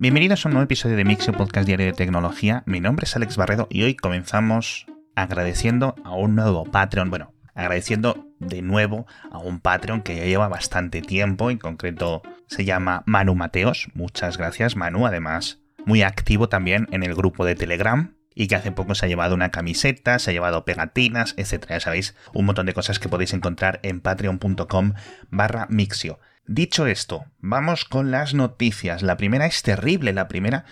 Bienvenidos 0.00 0.46
a 0.46 0.48
un 0.48 0.54
nuevo 0.54 0.64
episodio 0.64 0.96
de 0.96 1.04
Mixio 1.04 1.34
Podcast 1.34 1.66
Diario 1.66 1.84
de 1.84 1.92
Tecnología. 1.92 2.62
Mi 2.64 2.80
nombre 2.80 3.04
es 3.04 3.14
Alex 3.16 3.36
Barredo 3.36 3.66
y 3.68 3.82
hoy 3.82 3.94
comenzamos 3.94 4.86
agradeciendo 5.14 5.94
a 6.04 6.14
un 6.14 6.34
nuevo 6.34 6.64
Patreon. 6.64 7.10
Bueno, 7.10 7.34
agradeciendo 7.54 8.26
de 8.38 8.62
nuevo 8.62 9.06
a 9.30 9.40
un 9.40 9.60
Patreon 9.60 10.00
que 10.00 10.16
ya 10.16 10.24
lleva 10.24 10.48
bastante 10.48 11.02
tiempo, 11.02 11.50
en 11.50 11.58
concreto 11.58 12.22
se 12.46 12.64
llama 12.64 13.02
Manu 13.04 13.34
Mateos. 13.34 13.88
Muchas 13.92 14.38
gracias, 14.38 14.74
Manu, 14.74 15.06
además 15.06 15.60
muy 15.84 16.00
activo 16.00 16.48
también 16.48 16.88
en 16.92 17.02
el 17.02 17.14
grupo 17.14 17.44
de 17.44 17.54
Telegram 17.54 18.14
y 18.34 18.46
que 18.46 18.56
hace 18.56 18.72
poco 18.72 18.94
se 18.94 19.04
ha 19.04 19.08
llevado 19.10 19.34
una 19.34 19.50
camiseta, 19.50 20.18
se 20.18 20.30
ha 20.30 20.32
llevado 20.32 20.64
pegatinas, 20.64 21.34
etcétera. 21.36 21.76
Ya 21.76 21.80
sabéis, 21.80 22.16
un 22.32 22.46
montón 22.46 22.64
de 22.64 22.72
cosas 22.72 22.98
que 23.00 23.10
podéis 23.10 23.34
encontrar 23.34 23.80
en 23.82 24.00
patreon.com 24.00 24.94
barra 25.28 25.66
mixio. 25.68 26.20
Dicho 26.52 26.88
esto, 26.88 27.26
vamos 27.38 27.84
con 27.84 28.10
las 28.10 28.34
noticias. 28.34 29.02
La 29.02 29.16
primera 29.16 29.46
es 29.46 29.62
terrible, 29.62 30.12
la 30.12 30.26
primera 30.26 30.64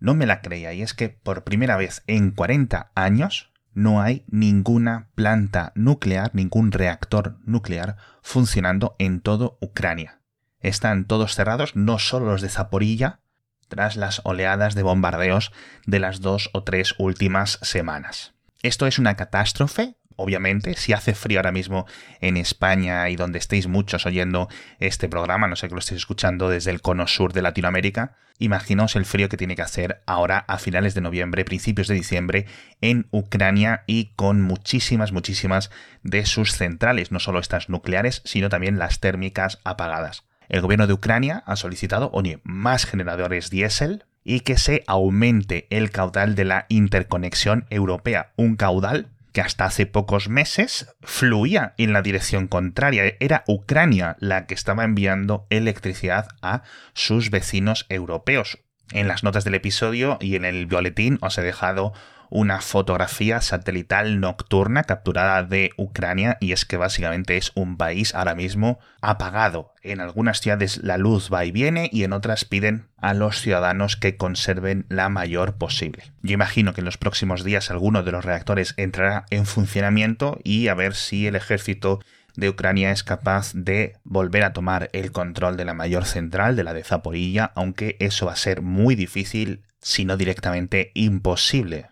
no 0.00 0.14
me 0.14 0.26
la 0.26 0.40
creía, 0.40 0.72
y 0.72 0.82
es 0.82 0.92
que 0.92 1.08
por 1.08 1.44
primera 1.44 1.76
vez 1.76 2.02
en 2.08 2.32
40 2.32 2.90
años 2.96 3.52
no 3.72 4.02
hay 4.02 4.24
ninguna 4.26 5.08
planta 5.14 5.70
nuclear, 5.76 6.34
ningún 6.34 6.72
reactor 6.72 7.38
nuclear 7.44 7.96
funcionando 8.22 8.96
en 8.98 9.20
todo 9.20 9.56
Ucrania. 9.60 10.20
Están 10.58 11.04
todos 11.04 11.36
cerrados, 11.36 11.76
no 11.76 12.00
solo 12.00 12.26
los 12.26 12.42
de 12.42 12.48
Zaporilla, 12.48 13.20
tras 13.68 13.94
las 13.94 14.22
oleadas 14.24 14.74
de 14.74 14.82
bombardeos 14.82 15.52
de 15.86 16.00
las 16.00 16.20
dos 16.20 16.50
o 16.54 16.64
tres 16.64 16.96
últimas 16.98 17.60
semanas. 17.62 18.34
Esto 18.64 18.88
es 18.88 18.98
una 18.98 19.14
catástrofe, 19.14 19.94
obviamente, 20.16 20.76
si 20.76 20.92
hace 20.92 21.14
frío 21.14 21.38
ahora 21.38 21.52
mismo 21.52 21.86
en 22.20 22.36
España 22.36 23.08
y 23.08 23.16
donde 23.16 23.38
estéis 23.38 23.66
muchos 23.66 24.06
oyendo 24.06 24.48
este 24.78 25.08
programa, 25.08 25.48
no 25.48 25.56
sé 25.56 25.68
que 25.68 25.74
lo 25.74 25.80
estéis 25.80 26.00
escuchando 26.00 26.48
desde 26.48 26.70
el 26.70 26.80
cono 26.80 27.06
sur 27.06 27.32
de 27.32 27.42
Latinoamérica, 27.42 28.16
imaginaos 28.38 28.96
el 28.96 29.04
frío 29.04 29.28
que 29.28 29.36
tiene 29.36 29.56
que 29.56 29.62
hacer 29.62 30.02
ahora 30.06 30.44
a 30.48 30.58
finales 30.58 30.94
de 30.94 31.00
noviembre, 31.00 31.44
principios 31.44 31.88
de 31.88 31.94
diciembre 31.94 32.46
en 32.80 33.06
Ucrania 33.10 33.84
y 33.86 34.12
con 34.16 34.40
muchísimas, 34.40 35.12
muchísimas 35.12 35.70
de 36.02 36.26
sus 36.26 36.52
centrales, 36.52 37.12
no 37.12 37.20
solo 37.20 37.38
estas 37.38 37.68
nucleares, 37.68 38.22
sino 38.24 38.48
también 38.48 38.78
las 38.78 39.00
térmicas 39.00 39.58
apagadas. 39.64 40.24
El 40.48 40.62
gobierno 40.62 40.86
de 40.86 40.94
Ucrania 40.94 41.44
ha 41.46 41.54
solicitado, 41.54 42.10
oye, 42.12 42.40
más 42.42 42.84
generadores 42.84 43.50
diésel 43.50 44.04
y 44.24 44.40
que 44.40 44.58
se 44.58 44.82
aumente 44.86 45.66
el 45.70 45.90
caudal 45.90 46.34
de 46.34 46.44
la 46.44 46.66
interconexión 46.68 47.66
europea, 47.70 48.32
un 48.36 48.56
caudal 48.56 49.08
que 49.32 49.40
hasta 49.40 49.64
hace 49.64 49.86
pocos 49.86 50.28
meses 50.28 50.94
fluía 51.02 51.74
en 51.78 51.92
la 51.92 52.02
dirección 52.02 52.46
contraria. 52.48 53.16
Era 53.20 53.44
Ucrania 53.46 54.16
la 54.20 54.46
que 54.46 54.54
estaba 54.54 54.84
enviando 54.84 55.46
electricidad 55.50 56.28
a 56.42 56.62
sus 56.94 57.30
vecinos 57.30 57.86
europeos. 57.88 58.58
En 58.92 59.06
las 59.06 59.22
notas 59.22 59.44
del 59.44 59.54
episodio 59.54 60.18
y 60.20 60.34
en 60.34 60.44
el 60.44 60.66
boletín 60.66 61.18
os 61.20 61.38
he 61.38 61.42
dejado 61.42 61.92
una 62.30 62.60
fotografía 62.60 63.40
satelital 63.40 64.20
nocturna 64.20 64.84
capturada 64.84 65.42
de 65.42 65.72
Ucrania 65.76 66.38
y 66.40 66.52
es 66.52 66.64
que 66.64 66.76
básicamente 66.76 67.36
es 67.36 67.52
un 67.54 67.76
país 67.76 68.14
ahora 68.14 68.34
mismo 68.34 68.78
apagado. 69.02 69.74
En 69.82 70.00
algunas 70.00 70.40
ciudades 70.40 70.78
la 70.78 70.96
luz 70.96 71.30
va 71.32 71.44
y 71.44 71.50
viene 71.50 71.90
y 71.92 72.04
en 72.04 72.12
otras 72.12 72.44
piden 72.44 72.86
a 72.96 73.14
los 73.14 73.40
ciudadanos 73.40 73.96
que 73.96 74.16
conserven 74.16 74.86
la 74.88 75.08
mayor 75.08 75.56
posible. 75.56 76.12
Yo 76.22 76.34
imagino 76.34 76.72
que 76.72 76.80
en 76.80 76.84
los 76.86 76.98
próximos 76.98 77.44
días 77.44 77.70
alguno 77.70 78.02
de 78.02 78.12
los 78.12 78.24
reactores 78.24 78.74
entrará 78.76 79.26
en 79.30 79.44
funcionamiento 79.44 80.38
y 80.44 80.68
a 80.68 80.74
ver 80.74 80.94
si 80.94 81.26
el 81.26 81.34
ejército 81.34 82.00
de 82.36 82.48
Ucrania 82.48 82.92
es 82.92 83.02
capaz 83.02 83.52
de 83.54 83.96
volver 84.04 84.44
a 84.44 84.52
tomar 84.52 84.88
el 84.92 85.10
control 85.10 85.56
de 85.56 85.64
la 85.64 85.74
mayor 85.74 86.04
central, 86.04 86.54
de 86.54 86.62
la 86.62 86.74
de 86.74 86.84
Zaporilla, 86.84 87.50
aunque 87.56 87.96
eso 87.98 88.26
va 88.26 88.32
a 88.32 88.36
ser 88.36 88.62
muy 88.62 88.94
difícil, 88.94 89.64
si 89.80 90.04
no 90.04 90.16
directamente 90.16 90.92
imposible 90.94 91.90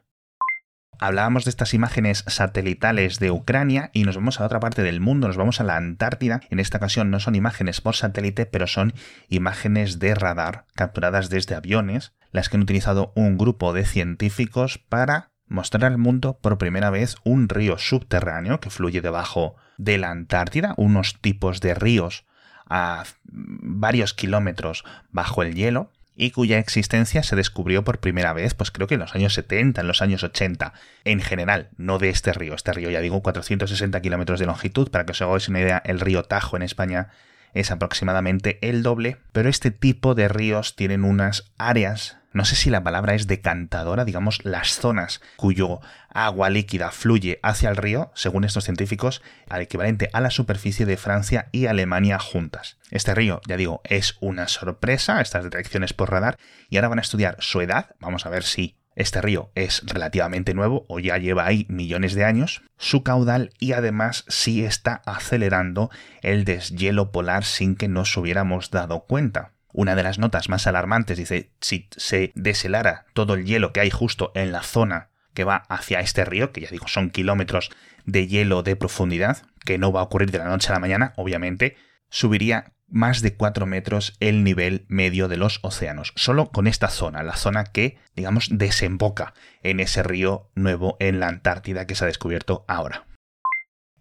hablábamos 0.98 1.44
de 1.44 1.50
estas 1.50 1.74
imágenes 1.74 2.24
satelitales 2.26 3.18
de 3.18 3.30
Ucrania 3.30 3.90
y 3.92 4.04
nos 4.04 4.16
vamos 4.16 4.40
a 4.40 4.46
otra 4.46 4.60
parte 4.60 4.82
del 4.82 5.00
mundo, 5.00 5.28
nos 5.28 5.36
vamos 5.36 5.60
a 5.60 5.64
la 5.64 5.76
Antártida. 5.76 6.40
En 6.50 6.60
esta 6.60 6.78
ocasión 6.78 7.10
no 7.10 7.20
son 7.20 7.34
imágenes 7.34 7.80
por 7.80 7.96
satélite, 7.96 8.46
pero 8.46 8.66
son 8.66 8.92
imágenes 9.28 9.98
de 9.98 10.14
radar 10.14 10.66
capturadas 10.74 11.30
desde 11.30 11.54
aviones, 11.54 12.12
las 12.32 12.48
que 12.48 12.56
han 12.56 12.62
utilizado 12.62 13.12
un 13.14 13.38
grupo 13.38 13.72
de 13.72 13.84
científicos 13.84 14.78
para 14.78 15.30
mostrar 15.46 15.84
al 15.84 15.98
mundo 15.98 16.38
por 16.40 16.58
primera 16.58 16.90
vez 16.90 17.16
un 17.24 17.48
río 17.48 17.78
subterráneo 17.78 18.60
que 18.60 18.70
fluye 18.70 19.00
debajo 19.00 19.56
de 19.78 19.98
la 19.98 20.10
Antártida, 20.10 20.74
unos 20.76 21.20
tipos 21.20 21.60
de 21.60 21.74
ríos 21.74 22.26
a 22.68 23.04
varios 23.24 24.12
kilómetros 24.12 24.84
bajo 25.10 25.42
el 25.42 25.54
hielo, 25.54 25.90
y 26.20 26.32
cuya 26.32 26.58
existencia 26.58 27.22
se 27.22 27.36
descubrió 27.36 27.84
por 27.84 28.00
primera 28.00 28.32
vez, 28.32 28.52
pues 28.52 28.72
creo 28.72 28.88
que 28.88 28.94
en 28.94 29.00
los 29.00 29.14
años 29.14 29.34
70, 29.34 29.80
en 29.80 29.86
los 29.86 30.02
años 30.02 30.24
80, 30.24 30.74
en 31.04 31.20
general, 31.20 31.68
no 31.76 32.00
de 32.00 32.08
este 32.08 32.32
río. 32.32 32.54
Este 32.54 32.72
río, 32.72 32.90
ya 32.90 33.00
digo, 33.00 33.22
460 33.22 34.02
kilómetros 34.02 34.40
de 34.40 34.46
longitud, 34.46 34.90
para 34.90 35.06
que 35.06 35.12
os 35.12 35.22
hagáis 35.22 35.48
una 35.48 35.60
idea, 35.60 35.80
el 35.86 36.00
río 36.00 36.24
Tajo 36.24 36.56
en 36.56 36.62
España 36.62 37.10
es 37.54 37.70
aproximadamente 37.70 38.58
el 38.60 38.82
doble, 38.82 39.18
pero 39.32 39.48
este 39.48 39.70
tipo 39.70 40.14
de 40.14 40.28
ríos 40.28 40.76
tienen 40.76 41.04
unas 41.04 41.52
áreas 41.58 42.18
no 42.32 42.44
sé 42.44 42.56
si 42.56 42.70
la 42.70 42.84
palabra 42.84 43.14
es 43.14 43.26
decantadora, 43.26 44.04
digamos, 44.04 44.44
las 44.44 44.76
zonas 44.78 45.20
cuyo 45.36 45.80
agua 46.10 46.50
líquida 46.50 46.90
fluye 46.90 47.40
hacia 47.42 47.70
el 47.70 47.76
río, 47.76 48.12
según 48.14 48.44
estos 48.44 48.64
científicos, 48.64 49.22
al 49.48 49.62
equivalente 49.62 50.10
a 50.12 50.20
la 50.20 50.30
superficie 50.30 50.84
de 50.84 50.96
Francia 50.96 51.48
y 51.52 51.66
Alemania 51.66 52.18
juntas. 52.18 52.76
Este 52.90 53.14
río, 53.14 53.40
ya 53.48 53.56
digo, 53.56 53.80
es 53.84 54.18
una 54.20 54.46
sorpresa, 54.46 55.20
estas 55.20 55.44
detecciones 55.44 55.94
por 55.94 56.10
radar, 56.10 56.38
y 56.68 56.76
ahora 56.76 56.88
van 56.88 56.98
a 56.98 57.02
estudiar 57.02 57.36
su 57.40 57.60
edad, 57.60 57.96
vamos 57.98 58.26
a 58.26 58.30
ver 58.30 58.44
si 58.44 58.77
este 58.98 59.22
río 59.22 59.50
es 59.54 59.82
relativamente 59.86 60.54
nuevo 60.54 60.84
o 60.88 60.98
ya 60.98 61.18
lleva 61.18 61.46
ahí 61.46 61.66
millones 61.68 62.14
de 62.14 62.24
años, 62.24 62.62
su 62.76 63.04
caudal 63.04 63.50
y 63.60 63.72
además 63.72 64.24
si 64.28 64.64
está 64.64 65.02
acelerando 65.06 65.90
el 66.20 66.44
deshielo 66.44 67.12
polar 67.12 67.44
sin 67.44 67.76
que 67.76 67.86
nos 67.86 68.16
hubiéramos 68.16 68.70
dado 68.70 69.04
cuenta. 69.04 69.52
Una 69.72 69.94
de 69.94 70.02
las 70.02 70.18
notas 70.18 70.48
más 70.48 70.66
alarmantes 70.66 71.16
dice, 71.16 71.52
si 71.60 71.88
se 71.96 72.32
deshelara 72.34 73.06
todo 73.12 73.34
el 73.34 73.44
hielo 73.44 73.72
que 73.72 73.80
hay 73.80 73.90
justo 73.90 74.32
en 74.34 74.50
la 74.50 74.62
zona 74.62 75.10
que 75.32 75.44
va 75.44 75.62
hacia 75.68 76.00
este 76.00 76.24
río, 76.24 76.52
que 76.52 76.62
ya 76.62 76.68
digo 76.68 76.88
son 76.88 77.10
kilómetros 77.10 77.70
de 78.04 78.26
hielo 78.26 78.64
de 78.64 78.74
profundidad, 78.74 79.46
que 79.64 79.78
no 79.78 79.92
va 79.92 80.00
a 80.00 80.04
ocurrir 80.04 80.32
de 80.32 80.38
la 80.38 80.46
noche 80.46 80.70
a 80.70 80.72
la 80.72 80.80
mañana, 80.80 81.12
obviamente, 81.16 81.76
subiría 82.10 82.72
más 82.88 83.22
de 83.22 83.34
4 83.34 83.66
metros 83.66 84.16
el 84.20 84.44
nivel 84.44 84.84
medio 84.88 85.28
de 85.28 85.36
los 85.36 85.60
océanos, 85.62 86.12
solo 86.16 86.50
con 86.50 86.66
esta 86.66 86.88
zona, 86.88 87.22
la 87.22 87.36
zona 87.36 87.64
que, 87.64 87.98
digamos, 88.14 88.48
desemboca 88.50 89.34
en 89.62 89.80
ese 89.80 90.02
río 90.02 90.50
nuevo 90.54 90.96
en 91.00 91.20
la 91.20 91.28
Antártida 91.28 91.86
que 91.86 91.94
se 91.94 92.04
ha 92.04 92.06
descubierto 92.06 92.64
ahora. 92.68 93.07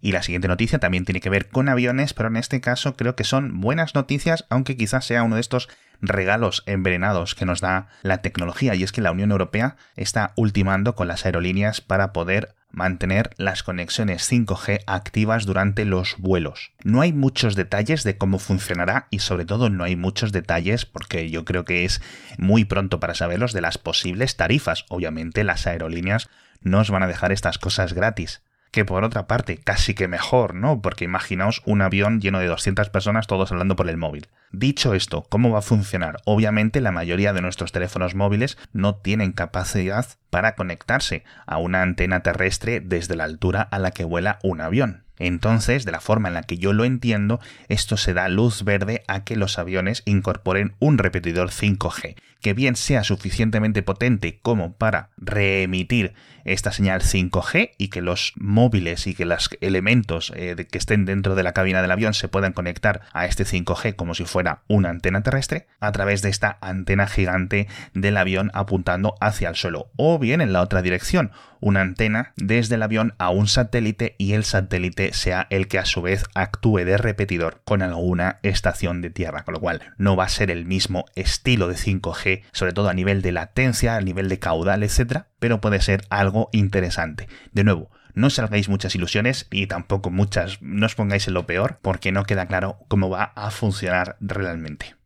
Y 0.00 0.12
la 0.12 0.22
siguiente 0.22 0.48
noticia 0.48 0.78
también 0.78 1.04
tiene 1.04 1.20
que 1.20 1.30
ver 1.30 1.48
con 1.48 1.68
aviones, 1.68 2.14
pero 2.14 2.28
en 2.28 2.36
este 2.36 2.60
caso 2.60 2.96
creo 2.96 3.16
que 3.16 3.24
son 3.24 3.60
buenas 3.60 3.94
noticias, 3.94 4.46
aunque 4.48 4.76
quizás 4.76 5.04
sea 5.04 5.24
uno 5.24 5.34
de 5.34 5.40
estos 5.40 5.68
regalos 6.00 6.62
envenenados 6.66 7.34
que 7.34 7.44
nos 7.44 7.60
da 7.60 7.88
la 8.02 8.22
tecnología, 8.22 8.74
y 8.74 8.84
es 8.84 8.92
que 8.92 9.00
la 9.00 9.10
Unión 9.10 9.32
Europea 9.32 9.76
está 9.96 10.32
ultimando 10.36 10.94
con 10.94 11.08
las 11.08 11.26
aerolíneas 11.26 11.80
para 11.80 12.12
poder 12.12 12.54
mantener 12.70 13.30
las 13.38 13.62
conexiones 13.62 14.30
5G 14.30 14.82
activas 14.86 15.46
durante 15.46 15.84
los 15.84 16.16
vuelos. 16.18 16.72
No 16.84 17.00
hay 17.00 17.12
muchos 17.12 17.56
detalles 17.56 18.04
de 18.04 18.18
cómo 18.18 18.38
funcionará 18.38 19.08
y 19.10 19.20
sobre 19.20 19.46
todo 19.46 19.70
no 19.70 19.84
hay 19.84 19.96
muchos 19.96 20.32
detalles 20.32 20.84
porque 20.84 21.30
yo 21.30 21.44
creo 21.44 21.64
que 21.64 21.84
es 21.84 22.02
muy 22.36 22.64
pronto 22.64 23.00
para 23.00 23.14
saberlos 23.14 23.52
de 23.52 23.62
las 23.62 23.78
posibles 23.78 24.36
tarifas. 24.36 24.84
Obviamente 24.90 25.44
las 25.44 25.66
aerolíneas 25.66 26.28
no 26.60 26.80
os 26.80 26.90
van 26.90 27.02
a 27.02 27.08
dejar 27.08 27.32
estas 27.32 27.58
cosas 27.58 27.94
gratis 27.94 28.42
que 28.70 28.84
por 28.84 29.04
otra 29.04 29.26
parte 29.26 29.58
casi 29.58 29.94
que 29.94 30.08
mejor, 30.08 30.54
¿no? 30.54 30.80
Porque 30.80 31.04
imaginaos 31.04 31.62
un 31.64 31.82
avión 31.82 32.20
lleno 32.20 32.38
de 32.38 32.46
200 32.46 32.90
personas 32.90 33.26
todos 33.26 33.52
hablando 33.52 33.76
por 33.76 33.88
el 33.88 33.96
móvil. 33.96 34.28
Dicho 34.50 34.94
esto, 34.94 35.26
¿cómo 35.28 35.50
va 35.50 35.58
a 35.58 35.62
funcionar? 35.62 36.16
Obviamente 36.24 36.80
la 36.80 36.92
mayoría 36.92 37.32
de 37.32 37.42
nuestros 37.42 37.72
teléfonos 37.72 38.14
móviles 38.14 38.56
no 38.72 38.96
tienen 38.96 39.32
capacidad 39.32 40.06
para 40.30 40.54
conectarse 40.54 41.24
a 41.46 41.58
una 41.58 41.82
antena 41.82 42.20
terrestre 42.20 42.80
desde 42.80 43.16
la 43.16 43.24
altura 43.24 43.62
a 43.62 43.78
la 43.78 43.90
que 43.90 44.04
vuela 44.04 44.38
un 44.42 44.60
avión. 44.60 45.04
Entonces, 45.18 45.84
de 45.84 45.92
la 45.92 46.00
forma 46.00 46.28
en 46.28 46.34
la 46.34 46.42
que 46.42 46.58
yo 46.58 46.72
lo 46.72 46.84
entiendo, 46.84 47.40
esto 47.68 47.96
se 47.96 48.14
da 48.14 48.28
luz 48.28 48.62
verde 48.62 49.02
a 49.08 49.24
que 49.24 49.36
los 49.36 49.58
aviones 49.58 50.02
incorporen 50.04 50.74
un 50.78 50.98
repetidor 50.98 51.50
5G, 51.50 52.16
que 52.40 52.54
bien 52.54 52.76
sea 52.76 53.02
suficientemente 53.02 53.82
potente 53.82 54.38
como 54.42 54.74
para 54.74 55.10
reemitir 55.16 56.14
esta 56.52 56.72
señal 56.72 57.02
5G 57.02 57.72
y 57.78 57.88
que 57.88 58.02
los 58.02 58.32
móviles 58.36 59.06
y 59.06 59.14
que 59.14 59.24
los 59.24 59.50
elementos 59.60 60.32
eh, 60.36 60.66
que 60.70 60.78
estén 60.78 61.04
dentro 61.04 61.34
de 61.34 61.42
la 61.42 61.52
cabina 61.52 61.82
del 61.82 61.90
avión 61.90 62.14
se 62.14 62.28
puedan 62.28 62.52
conectar 62.52 63.02
a 63.12 63.26
este 63.26 63.44
5G 63.44 63.96
como 63.96 64.14
si 64.14 64.24
fuera 64.24 64.62
una 64.68 64.90
antena 64.90 65.22
terrestre 65.22 65.66
a 65.80 65.92
través 65.92 66.22
de 66.22 66.30
esta 66.30 66.58
antena 66.60 67.06
gigante 67.06 67.68
del 67.94 68.16
avión 68.16 68.50
apuntando 68.54 69.14
hacia 69.20 69.48
el 69.48 69.56
suelo. 69.56 69.90
O 69.96 70.18
bien 70.18 70.40
en 70.40 70.52
la 70.52 70.62
otra 70.62 70.82
dirección 70.82 71.32
una 71.60 71.80
antena 71.80 72.32
desde 72.36 72.76
el 72.76 72.82
avión 72.82 73.14
a 73.18 73.30
un 73.30 73.48
satélite 73.48 74.14
y 74.18 74.32
el 74.32 74.44
satélite 74.44 75.12
sea 75.12 75.46
el 75.50 75.68
que 75.68 75.78
a 75.78 75.84
su 75.84 76.02
vez 76.02 76.24
actúe 76.34 76.84
de 76.84 76.96
repetidor 76.96 77.60
con 77.64 77.82
alguna 77.82 78.38
estación 78.42 79.02
de 79.02 79.10
tierra, 79.10 79.44
con 79.44 79.54
lo 79.54 79.60
cual 79.60 79.94
no 79.96 80.16
va 80.16 80.24
a 80.24 80.28
ser 80.28 80.50
el 80.50 80.66
mismo 80.66 81.06
estilo 81.14 81.68
de 81.68 81.74
5G, 81.74 82.42
sobre 82.52 82.72
todo 82.72 82.88
a 82.88 82.94
nivel 82.94 83.22
de 83.22 83.32
latencia, 83.32 83.96
a 83.96 84.00
nivel 84.00 84.28
de 84.28 84.38
caudal, 84.38 84.82
etcétera, 84.82 85.26
pero 85.38 85.60
puede 85.60 85.80
ser 85.80 86.04
algo 86.10 86.48
interesante. 86.52 87.28
De 87.52 87.64
nuevo, 87.64 87.90
no 88.14 88.30
salgáis 88.30 88.68
muchas 88.68 88.94
ilusiones 88.94 89.46
y 89.50 89.66
tampoco 89.66 90.10
muchas, 90.10 90.60
no 90.62 90.86
os 90.86 90.94
pongáis 90.94 91.28
en 91.28 91.34
lo 91.34 91.46
peor 91.46 91.78
porque 91.82 92.12
no 92.12 92.24
queda 92.24 92.46
claro 92.46 92.78
cómo 92.88 93.10
va 93.10 93.32
a 93.34 93.50
funcionar 93.50 94.16
realmente. 94.20 94.96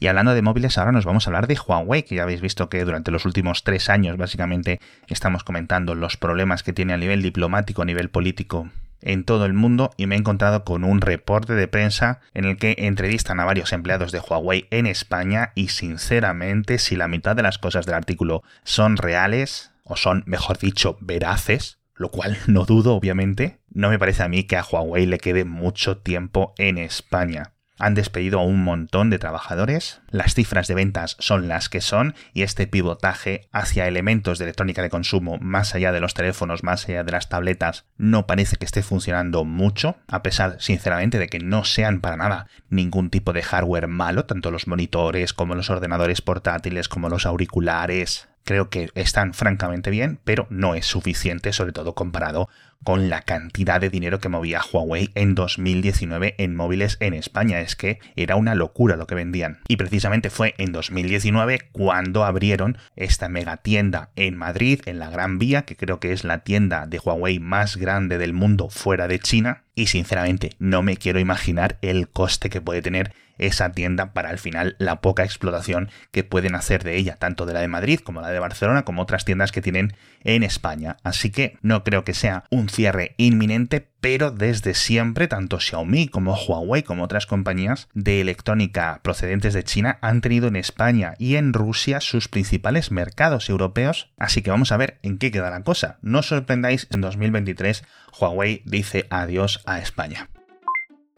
Y 0.00 0.08
hablando 0.08 0.34
de 0.34 0.42
móviles, 0.42 0.76
ahora 0.76 0.92
nos 0.92 1.04
vamos 1.04 1.26
a 1.26 1.30
hablar 1.30 1.46
de 1.46 1.58
Huawei, 1.58 2.02
que 2.02 2.16
ya 2.16 2.24
habéis 2.24 2.40
visto 2.40 2.68
que 2.68 2.84
durante 2.84 3.10
los 3.10 3.24
últimos 3.24 3.62
tres 3.62 3.88
años 3.88 4.16
básicamente 4.16 4.80
estamos 5.06 5.44
comentando 5.44 5.94
los 5.94 6.16
problemas 6.16 6.62
que 6.62 6.72
tiene 6.72 6.92
a 6.92 6.98
nivel 6.98 7.22
diplomático, 7.22 7.82
a 7.82 7.86
nivel 7.86 8.10
político 8.10 8.70
en 9.04 9.24
todo 9.24 9.44
el 9.44 9.52
mundo 9.52 9.90
y 9.96 10.06
me 10.06 10.16
he 10.16 10.18
encontrado 10.18 10.64
con 10.64 10.82
un 10.82 11.00
reporte 11.00 11.54
de 11.54 11.68
prensa 11.68 12.20
en 12.32 12.46
el 12.46 12.56
que 12.56 12.74
entrevistan 12.78 13.38
a 13.38 13.44
varios 13.44 13.72
empleados 13.72 14.10
de 14.10 14.20
Huawei 14.20 14.66
en 14.70 14.86
España 14.86 15.52
y 15.54 15.68
sinceramente 15.68 16.78
si 16.78 16.96
la 16.96 17.06
mitad 17.06 17.36
de 17.36 17.42
las 17.42 17.58
cosas 17.58 17.86
del 17.86 17.94
artículo 17.94 18.42
son 18.64 18.96
reales 18.96 19.72
o 19.84 19.96
son, 19.96 20.24
mejor 20.26 20.58
dicho, 20.58 20.96
veraces, 21.00 21.78
lo 21.94 22.10
cual 22.10 22.36
no 22.46 22.64
dudo 22.64 22.94
obviamente, 22.94 23.60
no 23.70 23.90
me 23.90 23.98
parece 23.98 24.22
a 24.22 24.28
mí 24.28 24.44
que 24.44 24.56
a 24.56 24.64
Huawei 24.64 25.06
le 25.06 25.18
quede 25.18 25.44
mucho 25.44 25.98
tiempo 25.98 26.54
en 26.58 26.78
España. 26.78 27.53
Han 27.84 27.92
despedido 27.92 28.40
a 28.40 28.44
un 28.44 28.64
montón 28.64 29.10
de 29.10 29.18
trabajadores, 29.18 30.00
las 30.08 30.32
cifras 30.32 30.68
de 30.68 30.74
ventas 30.74 31.16
son 31.18 31.48
las 31.48 31.68
que 31.68 31.82
son 31.82 32.14
y 32.32 32.40
este 32.40 32.66
pivotaje 32.66 33.46
hacia 33.52 33.86
elementos 33.86 34.38
de 34.38 34.46
electrónica 34.46 34.80
de 34.80 34.88
consumo 34.88 35.36
más 35.36 35.74
allá 35.74 35.92
de 35.92 36.00
los 36.00 36.14
teléfonos, 36.14 36.62
más 36.62 36.88
allá 36.88 37.04
de 37.04 37.12
las 37.12 37.28
tabletas, 37.28 37.84
no 37.98 38.26
parece 38.26 38.56
que 38.56 38.64
esté 38.64 38.82
funcionando 38.82 39.44
mucho, 39.44 39.96
a 40.08 40.22
pesar 40.22 40.56
sinceramente 40.60 41.18
de 41.18 41.26
que 41.26 41.40
no 41.40 41.64
sean 41.64 42.00
para 42.00 42.16
nada 42.16 42.46
ningún 42.70 43.10
tipo 43.10 43.34
de 43.34 43.42
hardware 43.42 43.86
malo, 43.86 44.24
tanto 44.24 44.50
los 44.50 44.66
monitores 44.66 45.34
como 45.34 45.54
los 45.54 45.68
ordenadores 45.68 46.22
portátiles 46.22 46.88
como 46.88 47.10
los 47.10 47.26
auriculares, 47.26 48.28
creo 48.44 48.68
que 48.68 48.90
están 48.94 49.34
francamente 49.34 49.90
bien, 49.90 50.20
pero 50.24 50.46
no 50.50 50.74
es 50.74 50.86
suficiente, 50.86 51.52
sobre 51.52 51.72
todo 51.72 51.94
comparado 51.94 52.48
con 52.82 53.08
la 53.08 53.22
cantidad 53.22 53.80
de 53.80 53.90
dinero 53.90 54.20
que 54.20 54.28
movía 54.28 54.60
Huawei 54.72 55.10
en 55.14 55.34
2019 55.34 56.34
en 56.38 56.56
móviles 56.56 56.96
en 57.00 57.14
España. 57.14 57.60
Es 57.60 57.76
que 57.76 57.98
era 58.16 58.36
una 58.36 58.54
locura 58.54 58.96
lo 58.96 59.06
que 59.06 59.14
vendían. 59.14 59.60
Y 59.68 59.76
precisamente 59.76 60.30
fue 60.30 60.54
en 60.58 60.72
2019 60.72 61.60
cuando 61.72 62.24
abrieron 62.24 62.78
esta 62.96 63.28
mega 63.28 63.58
tienda 63.58 64.10
en 64.16 64.36
Madrid, 64.36 64.80
en 64.86 64.98
la 64.98 65.10
Gran 65.10 65.38
Vía, 65.38 65.62
que 65.62 65.76
creo 65.76 66.00
que 66.00 66.12
es 66.12 66.24
la 66.24 66.38
tienda 66.38 66.86
de 66.86 66.98
Huawei 66.98 67.38
más 67.38 67.76
grande 67.76 68.18
del 68.18 68.32
mundo 68.32 68.68
fuera 68.70 69.08
de 69.08 69.18
China. 69.18 69.62
Y 69.74 69.86
sinceramente 69.86 70.50
no 70.58 70.82
me 70.82 70.96
quiero 70.96 71.18
imaginar 71.18 71.78
el 71.82 72.08
coste 72.08 72.48
que 72.48 72.60
puede 72.60 72.82
tener 72.82 73.12
esa 73.38 73.72
tienda 73.72 74.12
para 74.12 74.30
al 74.30 74.38
final 74.38 74.76
la 74.78 75.00
poca 75.00 75.24
explotación 75.24 75.90
que 76.10 76.24
pueden 76.24 76.54
hacer 76.54 76.84
de 76.84 76.96
ella, 76.96 77.16
tanto 77.16 77.46
de 77.46 77.52
la 77.52 77.60
de 77.60 77.68
Madrid 77.68 78.00
como 78.00 78.20
la 78.20 78.30
de 78.30 78.38
Barcelona, 78.38 78.84
como 78.84 79.02
otras 79.02 79.24
tiendas 79.24 79.52
que 79.52 79.62
tienen 79.62 79.94
en 80.22 80.42
España. 80.42 80.96
Así 81.02 81.30
que 81.30 81.58
no 81.62 81.84
creo 81.84 82.04
que 82.04 82.14
sea 82.14 82.44
un 82.50 82.63
cierre 82.68 83.14
inminente, 83.16 83.88
pero 84.00 84.30
desde 84.30 84.74
siempre 84.74 85.28
tanto 85.28 85.60
Xiaomi 85.60 86.08
como 86.08 86.34
Huawei 86.34 86.82
como 86.82 87.04
otras 87.04 87.26
compañías 87.26 87.88
de 87.94 88.20
electrónica 88.20 89.00
procedentes 89.02 89.54
de 89.54 89.64
China 89.64 89.98
han 90.00 90.20
tenido 90.20 90.48
en 90.48 90.56
España 90.56 91.14
y 91.18 91.36
en 91.36 91.52
Rusia 91.52 92.00
sus 92.00 92.28
principales 92.28 92.90
mercados 92.90 93.48
europeos, 93.48 94.10
así 94.18 94.42
que 94.42 94.50
vamos 94.50 94.72
a 94.72 94.76
ver 94.76 94.98
en 95.02 95.18
qué 95.18 95.30
queda 95.30 95.50
la 95.50 95.62
cosa. 95.62 95.98
No 96.02 96.20
os 96.20 96.26
sorprendáis, 96.26 96.86
en 96.90 97.00
2023 97.00 97.84
Huawei 98.20 98.62
dice 98.64 99.06
adiós 99.10 99.62
a 99.66 99.78
España. 99.78 100.28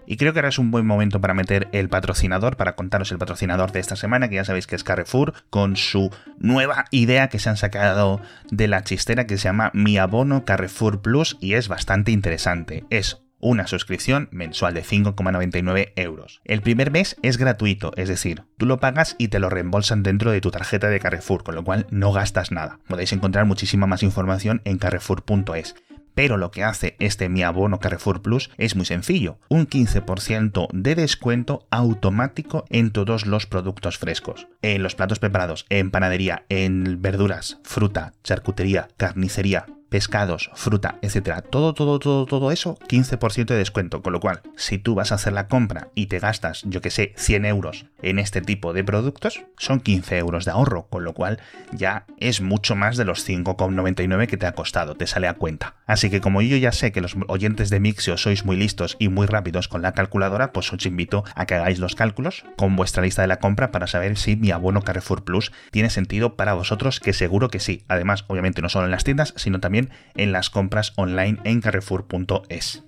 Y 0.07 0.17
creo 0.17 0.33
que 0.33 0.39
ahora 0.39 0.49
es 0.49 0.59
un 0.59 0.71
buen 0.71 0.87
momento 0.87 1.21
para 1.21 1.35
meter 1.35 1.69
el 1.73 1.89
patrocinador, 1.89 2.57
para 2.57 2.77
contaros 2.77 3.11
el 3.13 3.19
patrocinador 3.19 3.73
de 3.73 3.81
esta 3.81 3.97
semana, 3.97 4.29
que 4.29 4.37
ya 4.37 4.45
sabéis 4.45 4.67
que 4.67 4.77
es 4.77 4.85
Carrefour, 4.85 5.35
con 5.51 5.77
su 5.77 6.11
nueva 6.39 6.87
idea 6.91 7.29
que 7.29 7.39
se 7.39 7.49
han 7.49 7.57
sacado 7.57 8.21
de 8.51 8.69
la 8.69 8.85
chistera 8.85 9.27
que 9.27 9.39
se 9.39 9.45
llama 9.45 9.71
Mi 9.75 9.99
Abono 9.99 10.45
Carrefour 10.45 11.03
Plus 11.03 11.37
y 11.41 11.55
es 11.55 11.69
bastante 11.69 12.13
interesante. 12.13 12.85
Es 12.91 13.23
una 13.39 13.67
suscripción 13.67 14.29
mensual 14.33 14.75
de 14.75 14.83
5,99 14.83 15.93
euros. 15.97 16.41
El 16.45 16.63
primer 16.63 16.91
mes 16.91 17.17
es 17.23 17.37
gratuito, 17.37 17.93
es 17.97 18.09
decir, 18.09 18.45
tú 18.57 18.67
lo 18.67 18.81
pagas 18.81 19.15
y 19.19 19.29
te 19.29 19.39
lo 19.39 19.51
reembolsan 19.51 20.03
dentro 20.03 20.31
de 20.31 20.41
tu 20.41 20.51
tarjeta 20.51 20.89
de 20.89 21.01
Carrefour, 21.01 21.45
con 21.45 21.55
lo 21.55 21.65
cual 21.65 21.87
no 21.91 22.13
gastas 22.13 22.51
nada. 22.51 22.81
Podéis 22.89 23.13
encontrar 23.13 23.45
muchísima 23.45 23.87
más 23.87 24.03
información 24.03 24.63
en 24.65 24.79
carrefour.es 24.79 25.75
pero 26.17 26.39
lo 26.39 26.51
que 26.51 26.65
hace 26.65 26.97
este 26.99 27.29
Mi 27.29 27.43
Abono 27.43 27.79
Carrefour 27.79 28.23
Plus 28.23 28.51
es 28.57 28.75
muy 28.75 28.87
sencillo, 28.87 29.39
un 29.51 29.69
15% 29.69 30.69
de 30.73 30.95
descuento 30.95 31.67
automático 31.71 32.65
en 32.71 32.91
todos 32.91 33.27
los 33.27 33.47
productos 33.47 33.99
frescos, 33.99 34.49
en 34.63 34.83
los 34.83 34.95
platos 34.95 35.19
preparados, 35.19 35.67
en 35.69 35.91
panadería, 35.91 36.47
en 36.49 37.03
verduras, 37.03 37.59
fruta, 37.65 38.15
charcutería, 38.25 38.89
carnicería, 38.97 39.67
pescados, 39.89 40.51
fruta, 40.55 40.99
etcétera, 41.03 41.43
todo, 41.43 41.75
todo, 41.75 41.99
todo, 41.99 42.27
todo 42.27 42.51
eso, 42.51 42.79
15% 42.89 43.47
de 43.47 43.57
descuento. 43.57 44.03
Con 44.03 44.13
lo 44.13 44.21
cual, 44.21 44.43
si 44.57 44.79
tú 44.79 44.95
vas 44.95 45.13
a 45.13 45.17
hacer 45.17 45.33
la 45.33 45.49
compra 45.49 45.89
y 45.95 46.07
te 46.07 46.19
gastas, 46.19 46.63
yo 46.67 46.81
que 46.81 46.91
sé, 46.91 47.13
100 47.17 47.45
euros 47.45 47.87
en 48.03 48.19
este 48.19 48.41
tipo 48.41 48.73
de 48.73 48.85
productos, 48.85 49.45
son 49.59 49.81
15 49.81 50.19
euros 50.19 50.45
de 50.45 50.51
ahorro. 50.51 50.87
Con 50.89 51.05
lo 51.05 51.15
cual, 51.15 51.41
ya 51.73 52.07
es 52.19 52.41
mucho 52.41 52.77
más 52.77 52.97
de 52.97 53.05
los 53.05 53.29
5,99 53.29 54.27
que 54.27 54.37
te 54.37 54.47
ha 54.47 54.53
costado, 54.53 54.95
te 54.95 55.07
sale 55.07 55.29
a 55.29 55.35
cuenta. 55.35 55.77
Así 55.87 56.11
que, 56.11 56.21
como 56.21 56.43
yo 56.43 56.57
ya 56.57 56.73
sé 56.73 56.93
que 56.93 57.01
los 57.01 57.17
oyentes 57.29 57.71
de 57.71 57.81
Mixio 57.81 58.17
sois 58.17 58.45
muy 58.45 58.57
listos 58.57 58.97
y 58.99 59.09
muy 59.09 59.27
rápidos 59.27 59.69
con 59.69 59.83
la 59.83 59.93
calculadora, 59.93 60.53
pues 60.53 60.73
os 60.73 60.87
invito 60.87 61.25
a 61.35 61.47
que 61.47 61.55
hagáis 61.55 61.79
los 61.79 61.95
cálculos 61.95 62.45
con 62.57 62.77
vuestra 62.77 63.03
lista 63.03 63.23
de 63.23 63.29
la 63.29 63.39
compra 63.39 63.71
para 63.71 63.87
saber 63.87 64.17
si 64.17 64.37
mi 64.37 64.51
abono 64.51 64.83
Carrefour 64.83 65.25
Plus 65.25 65.53
tiene 65.71 65.91
sentido 65.91 66.37
para 66.37 66.55
vosotros, 66.55 67.01
que 67.01 67.13
seguro 67.13 67.49
que 67.49 67.61
sí. 67.61 67.85
Además, 67.89 68.25
obviamente, 68.29 68.63
no 68.63 68.69
solo 68.69 68.87
en 68.87 68.91
las 68.91 69.05
tiendas, 69.05 69.35
sino 69.37 69.61
también 69.61 69.76
en 70.15 70.33
las 70.33 70.51
compras 70.51 70.93
online 70.97 71.39
en 71.45 71.61
carrefour.es. 71.61 72.85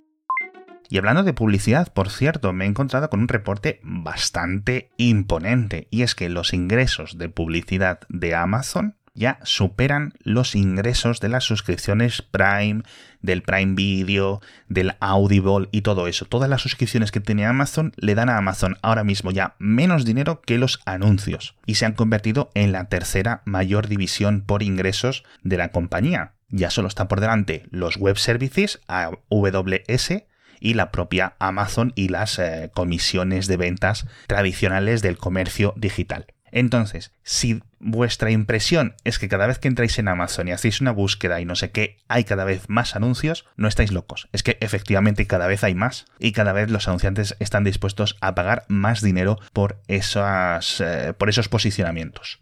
Y 0.91 0.97
hablando 0.97 1.23
de 1.23 1.35
publicidad, 1.35 1.93
por 1.93 2.09
cierto, 2.09 2.53
me 2.53 2.65
he 2.65 2.69
encontrado 2.69 3.11
con 3.11 3.21
un 3.21 3.29
reporte 3.29 3.81
bastante 3.83 4.91
imponente, 4.97 5.87
y 5.91 6.03
es 6.03 6.15
que 6.15 6.31
los 6.31 6.55
ingresos 6.55 7.19
de 7.19 7.29
publicidad 7.29 8.01
de 8.09 8.35
Amazon 8.35 8.97
ya 9.19 9.39
superan 9.43 10.15
los 10.23 10.55
ingresos 10.55 11.21
de 11.21 11.29
las 11.29 11.45
suscripciones 11.45 12.23
Prime, 12.23 12.83
del 13.21 13.43
Prime 13.43 13.75
Video, 13.75 14.41
del 14.69 14.95
Audible 15.01 15.69
y 15.73 15.83
todo 15.83 16.07
eso. 16.07 16.25
Todas 16.25 16.49
las 16.49 16.63
suscripciones 16.63 17.11
que 17.11 17.21
tiene 17.21 17.45
Amazon 17.45 17.93
le 17.97 18.15
dan 18.15 18.29
a 18.29 18.39
Amazon 18.39 18.79
ahora 18.81 19.05
mismo 19.05 19.33
ya 19.33 19.57
menos 19.59 20.05
dinero 20.05 20.41
que 20.41 20.57
los 20.57 20.81
anuncios 20.87 21.57
y 21.67 21.75
se 21.75 21.85
han 21.85 21.95
convertido 21.95 22.51
en 22.55 22.71
la 22.71 22.89
tercera 22.89 23.43
mayor 23.45 23.89
división 23.89 24.43
por 24.47 24.63
ingresos 24.63 25.25
de 25.43 25.57
la 25.57 25.73
compañía. 25.73 26.38
Ya 26.49 26.71
solo 26.71 26.89
está 26.89 27.09
por 27.09 27.21
delante 27.21 27.67
los 27.71 27.97
web 27.97 28.17
services, 28.19 28.81
AWS, 28.87 30.25
y 30.61 30.75
la 30.75 30.91
propia 30.91 31.35
Amazon 31.39 31.93
y 31.95 32.09
las 32.09 32.39
eh, 32.39 32.71
comisiones 32.75 33.47
de 33.47 33.57
ventas 33.57 34.07
tradicionales 34.27 35.03
del 35.03 35.19
comercio 35.19 35.75
digital. 35.77 36.27
Entonces, 36.51 37.13
si 37.23 37.63
vuestra 37.79 38.31
impresión 38.31 38.95
es 39.05 39.19
que 39.19 39.29
cada 39.29 39.47
vez 39.47 39.59
que 39.59 39.69
entráis 39.69 39.99
en 39.99 40.09
Amazon 40.09 40.49
y 40.49 40.53
hacéis 40.53 40.81
una 40.81 40.93
búsqueda 40.93 41.41
y 41.41 41.45
no 41.45 41.55
sé 41.55 41.71
qué, 41.71 41.99
hay 42.09 42.25
cada 42.25 42.45
vez 42.45 42.69
más 42.69 42.97
anuncios, 42.97 43.45
no 43.57 43.69
estáis 43.69 43.93
locos. 43.93 44.29
Es 44.33 44.43
que 44.43 44.57
efectivamente 44.61 45.27
cada 45.27 45.47
vez 45.47 45.63
hay 45.63 45.75
más 45.75 46.07
y 46.19 46.33
cada 46.33 46.53
vez 46.53 46.71
los 46.71 46.89
anunciantes 46.89 47.37
están 47.39 47.65
dispuestos 47.65 48.17
a 48.21 48.35
pagar 48.35 48.65
más 48.69 49.03
dinero 49.03 49.39
por, 49.53 49.83
esas, 49.89 50.81
eh, 50.81 51.13
por 51.17 51.29
esos 51.29 51.49
posicionamientos. 51.49 52.41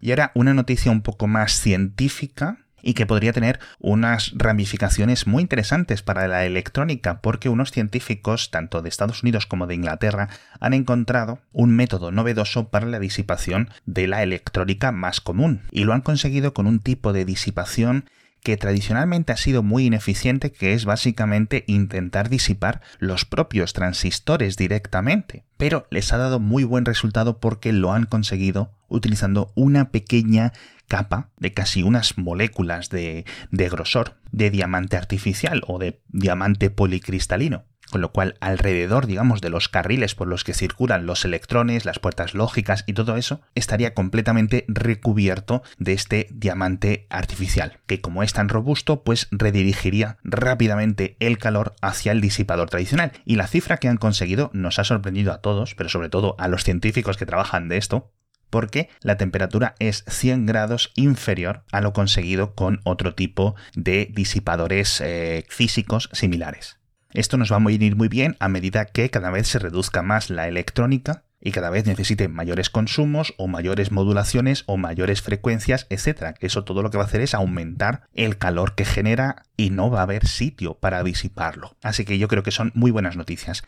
Y 0.00 0.10
ahora 0.10 0.30
una 0.34 0.54
noticia 0.54 0.92
un 0.92 1.02
poco 1.02 1.26
más 1.26 1.60
científica 1.60 2.67
y 2.82 2.94
que 2.94 3.06
podría 3.06 3.32
tener 3.32 3.58
unas 3.78 4.32
ramificaciones 4.34 5.26
muy 5.26 5.42
interesantes 5.42 6.02
para 6.02 6.28
la 6.28 6.44
electrónica, 6.44 7.20
porque 7.20 7.48
unos 7.48 7.70
científicos, 7.70 8.50
tanto 8.50 8.82
de 8.82 8.88
Estados 8.88 9.22
Unidos 9.22 9.46
como 9.46 9.66
de 9.66 9.74
Inglaterra, 9.74 10.28
han 10.60 10.74
encontrado 10.74 11.40
un 11.52 11.74
método 11.74 12.10
novedoso 12.10 12.68
para 12.68 12.86
la 12.86 12.98
disipación 12.98 13.70
de 13.86 14.06
la 14.06 14.22
electrónica 14.22 14.92
más 14.92 15.20
común, 15.20 15.62
y 15.70 15.84
lo 15.84 15.92
han 15.92 16.02
conseguido 16.02 16.54
con 16.54 16.66
un 16.66 16.80
tipo 16.80 17.12
de 17.12 17.24
disipación 17.24 18.04
que 18.42 18.56
tradicionalmente 18.56 19.32
ha 19.32 19.36
sido 19.36 19.62
muy 19.62 19.86
ineficiente, 19.86 20.52
que 20.52 20.72
es 20.72 20.84
básicamente 20.84 21.64
intentar 21.66 22.28
disipar 22.28 22.80
los 22.98 23.24
propios 23.24 23.72
transistores 23.72 24.56
directamente. 24.56 25.44
Pero 25.56 25.86
les 25.90 26.12
ha 26.12 26.18
dado 26.18 26.40
muy 26.40 26.64
buen 26.64 26.84
resultado 26.84 27.38
porque 27.38 27.72
lo 27.72 27.92
han 27.92 28.06
conseguido 28.06 28.72
utilizando 28.88 29.52
una 29.54 29.90
pequeña 29.90 30.52
capa 30.86 31.30
de 31.38 31.52
casi 31.52 31.82
unas 31.82 32.16
moléculas 32.16 32.88
de, 32.88 33.26
de 33.50 33.68
grosor 33.68 34.16
de 34.32 34.50
diamante 34.50 34.96
artificial 34.96 35.62
o 35.66 35.78
de 35.78 36.00
diamante 36.08 36.70
policristalino 36.70 37.64
con 37.90 38.00
lo 38.00 38.12
cual 38.12 38.36
alrededor, 38.40 39.06
digamos, 39.06 39.40
de 39.40 39.50
los 39.50 39.68
carriles 39.68 40.14
por 40.14 40.28
los 40.28 40.44
que 40.44 40.54
circulan 40.54 41.06
los 41.06 41.24
electrones, 41.24 41.84
las 41.84 41.98
puertas 41.98 42.34
lógicas 42.34 42.84
y 42.86 42.92
todo 42.92 43.16
eso, 43.16 43.40
estaría 43.54 43.94
completamente 43.94 44.64
recubierto 44.68 45.62
de 45.78 45.92
este 45.92 46.28
diamante 46.30 47.06
artificial, 47.10 47.78
que 47.86 48.00
como 48.00 48.22
es 48.22 48.32
tan 48.32 48.48
robusto, 48.48 49.02
pues 49.02 49.28
redirigiría 49.30 50.18
rápidamente 50.24 51.16
el 51.20 51.38
calor 51.38 51.74
hacia 51.80 52.12
el 52.12 52.20
disipador 52.20 52.70
tradicional. 52.70 53.12
Y 53.24 53.36
la 53.36 53.46
cifra 53.46 53.78
que 53.78 53.88
han 53.88 53.96
conseguido 53.96 54.50
nos 54.52 54.78
ha 54.78 54.84
sorprendido 54.84 55.32
a 55.32 55.40
todos, 55.40 55.74
pero 55.74 55.88
sobre 55.88 56.08
todo 56.08 56.34
a 56.38 56.48
los 56.48 56.64
científicos 56.64 57.16
que 57.16 57.26
trabajan 57.26 57.68
de 57.68 57.76
esto, 57.76 58.12
porque 58.50 58.88
la 59.02 59.16
temperatura 59.16 59.74
es 59.78 60.04
100 60.08 60.46
grados 60.46 60.92
inferior 60.94 61.64
a 61.72 61.80
lo 61.80 61.92
conseguido 61.92 62.54
con 62.54 62.80
otro 62.84 63.14
tipo 63.14 63.54
de 63.74 64.08
disipadores 64.10 65.00
eh, 65.00 65.44
físicos 65.48 66.08
similares. 66.12 66.77
Esto 67.12 67.38
nos 67.38 67.50
va 67.50 67.56
a 67.56 67.70
ir 67.70 67.96
muy 67.96 68.08
bien 68.08 68.36
a 68.38 68.48
medida 68.48 68.84
que 68.84 69.08
cada 69.08 69.30
vez 69.30 69.48
se 69.48 69.58
reduzca 69.58 70.02
más 70.02 70.28
la 70.28 70.46
electrónica 70.46 71.24
y 71.40 71.52
cada 71.52 71.70
vez 71.70 71.86
necesite 71.86 72.28
mayores 72.28 72.68
consumos 72.68 73.32
o 73.38 73.46
mayores 73.46 73.92
modulaciones 73.92 74.64
o 74.66 74.76
mayores 74.76 75.22
frecuencias, 75.22 75.86
etc. 75.88 76.36
Eso 76.40 76.64
todo 76.64 76.82
lo 76.82 76.90
que 76.90 76.98
va 76.98 77.04
a 77.04 77.06
hacer 77.06 77.20
es 77.20 77.34
aumentar 77.34 78.02
el 78.12 78.36
calor 78.38 78.74
que 78.74 78.84
genera 78.84 79.44
y 79.56 79.70
no 79.70 79.90
va 79.90 80.00
a 80.00 80.02
haber 80.02 80.26
sitio 80.26 80.74
para 80.74 81.02
disiparlo. 81.02 81.76
Así 81.82 82.04
que 82.04 82.18
yo 82.18 82.28
creo 82.28 82.42
que 82.42 82.50
son 82.50 82.72
muy 82.74 82.90
buenas 82.90 83.16
noticias. 83.16 83.62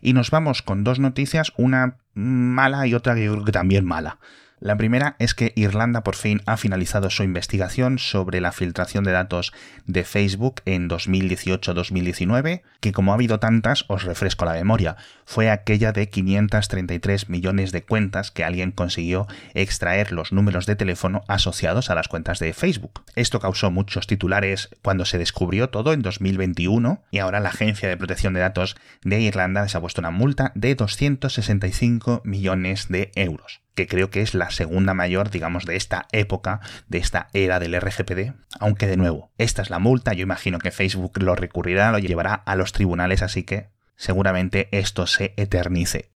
Y 0.00 0.12
nos 0.12 0.30
vamos 0.30 0.62
con 0.62 0.84
dos 0.84 1.00
noticias, 1.00 1.52
una 1.56 1.98
mala 2.14 2.86
y 2.86 2.94
otra 2.94 3.16
que 3.16 3.52
también 3.52 3.84
mala. 3.84 4.18
La 4.60 4.76
primera 4.76 5.14
es 5.20 5.34
que 5.34 5.52
Irlanda 5.54 6.02
por 6.02 6.16
fin 6.16 6.42
ha 6.46 6.56
finalizado 6.56 7.10
su 7.10 7.22
investigación 7.22 7.98
sobre 8.00 8.40
la 8.40 8.50
filtración 8.50 9.04
de 9.04 9.12
datos 9.12 9.52
de 9.86 10.02
Facebook 10.02 10.62
en 10.64 10.88
2018-2019, 10.88 12.62
que 12.80 12.92
como 12.92 13.12
ha 13.12 13.14
habido 13.14 13.38
tantas, 13.38 13.84
os 13.86 14.02
refresco 14.02 14.44
la 14.44 14.54
memoria, 14.54 14.96
fue 15.24 15.50
aquella 15.50 15.92
de 15.92 16.08
533 16.08 17.28
millones 17.28 17.70
de 17.70 17.84
cuentas 17.84 18.32
que 18.32 18.42
alguien 18.42 18.72
consiguió 18.72 19.28
extraer 19.54 20.10
los 20.10 20.32
números 20.32 20.66
de 20.66 20.74
teléfono 20.74 21.22
asociados 21.28 21.88
a 21.90 21.94
las 21.94 22.08
cuentas 22.08 22.40
de 22.40 22.52
Facebook. 22.52 23.04
Esto 23.14 23.38
causó 23.38 23.70
muchos 23.70 24.08
titulares 24.08 24.70
cuando 24.82 25.04
se 25.04 25.18
descubrió 25.18 25.70
todo 25.70 25.92
en 25.92 26.02
2021 26.02 27.04
y 27.12 27.18
ahora 27.18 27.38
la 27.38 27.50
Agencia 27.50 27.88
de 27.88 27.96
Protección 27.96 28.34
de 28.34 28.40
Datos 28.40 28.76
de 29.02 29.20
Irlanda 29.20 29.68
se 29.68 29.78
ha 29.78 29.80
puesto 29.80 30.00
una 30.00 30.10
multa 30.10 30.50
de 30.56 30.74
265 30.74 32.22
millones 32.24 32.88
de 32.88 33.12
euros 33.14 33.60
que 33.78 33.86
creo 33.86 34.10
que 34.10 34.22
es 34.22 34.34
la 34.34 34.50
segunda 34.50 34.92
mayor, 34.92 35.30
digamos, 35.30 35.64
de 35.64 35.76
esta 35.76 36.08
época, 36.10 36.58
de 36.88 36.98
esta 36.98 37.28
era 37.32 37.60
del 37.60 37.80
RGPD. 37.80 38.34
Aunque 38.58 38.88
de 38.88 38.96
nuevo, 38.96 39.30
esta 39.38 39.62
es 39.62 39.70
la 39.70 39.78
multa, 39.78 40.14
yo 40.14 40.24
imagino 40.24 40.58
que 40.58 40.72
Facebook 40.72 41.22
lo 41.22 41.36
recurrirá, 41.36 41.92
lo 41.92 42.00
llevará 42.00 42.34
a 42.34 42.56
los 42.56 42.72
tribunales, 42.72 43.22
así 43.22 43.44
que 43.44 43.68
seguramente 43.94 44.68
esto 44.72 45.06
se 45.06 45.32
eternice. 45.36 46.10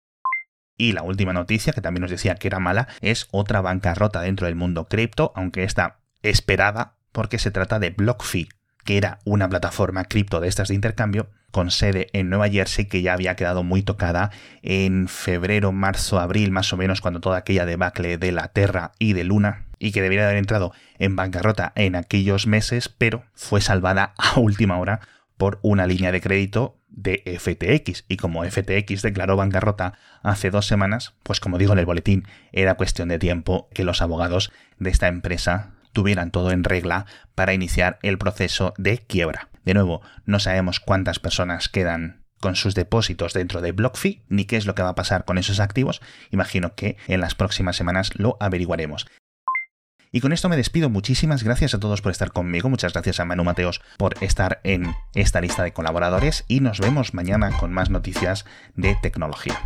Y 0.76 0.94
la 0.94 1.04
última 1.04 1.34
noticia, 1.34 1.72
que 1.72 1.82
también 1.82 2.02
nos 2.02 2.10
decía 2.10 2.34
que 2.34 2.48
era 2.48 2.58
mala, 2.58 2.88
es 3.00 3.28
otra 3.30 3.62
bancarrota 3.62 4.22
dentro 4.22 4.48
del 4.48 4.56
mundo 4.56 4.88
cripto, 4.88 5.32
aunque 5.36 5.64
está 5.64 6.00
esperada, 6.24 6.98
porque 7.12 7.38
se 7.38 7.52
trata 7.52 7.78
de 7.78 7.92
BlockFi, 7.92 8.50
que 8.84 8.98
era 8.98 9.20
una 9.24 9.48
plataforma 9.48 10.06
cripto 10.06 10.40
de 10.40 10.48
estas 10.48 10.70
de 10.70 10.74
intercambio 10.74 11.30
con 11.52 11.72
sede 11.72 12.08
en 12.14 12.30
Nueva 12.30 12.50
Jersey 12.50 12.86
que 12.86 13.02
ya 13.02 13.14
había 13.14 13.36
quedado 13.36 13.64
muy 13.64 13.84
tocada 13.84 14.32
en 14.62 15.08
febrero, 15.08 15.72
marzo, 15.72 16.20
abril, 16.20 16.52
más 16.52 16.74
o 16.74 16.78
menos, 16.78 17.02
cuando 17.02 17.20
toda 17.20 17.38
aquella 17.38 17.66
debacle 17.66 18.18
de 18.18 18.32
la 18.32 18.48
Terra 18.48 18.94
y 19.00 19.14
de 19.14 19.24
Luna 19.24 19.66
y 19.80 19.92
que 19.92 20.02
debería 20.02 20.26
haber 20.26 20.38
entrado 20.38 20.74
en 21.00 21.16
bancarrota 21.16 21.74
en 21.76 21.96
aquellos 21.96 22.48
meses, 22.48 22.88
pero 22.88 23.24
fue 23.34 23.62
salvada 23.62 24.14
a 24.18 24.40
última 24.40 24.80
hora 24.80 25.02
por 25.38 25.60
una 25.64 25.88
línea 25.88 26.12
de 26.12 26.22
crédito 26.22 26.78
de 26.90 27.24
FTX. 27.40 28.06
Y 28.08 28.18
como 28.18 28.44
FTX 28.44 29.02
declaró 29.02 29.36
bancarrota 29.36 29.94
hace 30.22 30.52
dos 30.52 30.68
semanas, 30.68 31.16
pues 31.24 31.40
como 31.40 31.58
digo 31.58 31.74
en 31.74 31.80
el 31.80 31.86
boletín, 31.86 32.28
era 32.52 32.76
cuestión 32.76 33.10
de 33.10 33.18
tiempo 33.18 33.70
que 33.74 33.84
los 33.84 34.02
abogados 34.02 34.52
de 34.78 34.92
esta 34.92 35.08
empresa 35.08 35.72
tuvieran 35.94 36.32
todo 36.32 36.52
en 36.52 36.64
regla 36.64 37.06
para 37.34 37.54
iniciar 37.54 37.98
el 38.04 38.18
proceso 38.18 38.74
de 38.78 39.00
quiebra. 39.00 39.51
De 39.64 39.74
nuevo, 39.74 40.02
no 40.26 40.40
sabemos 40.40 40.80
cuántas 40.80 41.20
personas 41.20 41.70
quedan 41.70 42.26
con 42.40 42.56
sus 42.56 42.76
depósitos 42.76 43.34
dentro 43.34 43.62
de 43.62 43.72
BlockFi, 43.72 44.24
ni 44.28 44.46
qué 44.46 44.58
es 44.58 44.66
lo 44.66 44.76
que 44.76 44.84
va 44.84 44.90
a 44.90 44.96
pasar 44.96 45.26
con 45.26 45.38
esos 45.38 45.60
activos. 45.60 46.02
Imagino 46.32 46.76
que 46.76 46.98
en 47.08 47.22
las 47.22 47.36
próximas 47.36 47.76
semanas 47.76 48.12
lo 48.16 48.36
averiguaremos. 48.40 49.08
Y 50.12 50.20
con 50.20 50.34
esto 50.34 50.50
me 50.50 50.58
despido. 50.58 50.90
Muchísimas 50.90 51.44
gracias 51.44 51.74
a 51.74 51.80
todos 51.80 52.02
por 52.02 52.12
estar 52.12 52.34
conmigo. 52.34 52.70
Muchas 52.70 52.92
gracias 52.92 53.22
a 53.22 53.26
Manu 53.26 53.46
Mateos 53.46 53.82
por 53.98 54.22
estar 54.22 54.60
en 54.66 54.94
esta 55.16 55.40
lista 55.40 55.64
de 55.64 55.72
colaboradores. 55.72 56.44
Y 56.50 56.60
nos 56.60 56.80
vemos 56.80 57.14
mañana 57.14 57.58
con 57.58 57.72
más 57.72 57.90
noticias 57.90 58.46
de 58.76 58.98
tecnología. 59.02 59.58